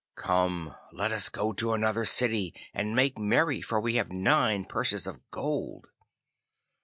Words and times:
Come, 0.15 0.75
let 0.91 1.11
us 1.11 1.29
go 1.29 1.53
to 1.53 1.73
another 1.75 2.05
city, 2.05 2.55
and 2.73 2.95
make 2.95 3.19
merry, 3.19 3.61
for 3.61 3.79
we 3.79 3.97
have 3.97 4.11
nine 4.11 4.65
purses 4.65 5.05
of 5.05 5.21
gold. 5.29 5.89